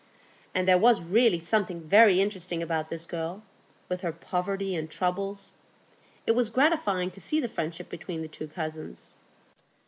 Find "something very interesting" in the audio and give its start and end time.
1.37-2.63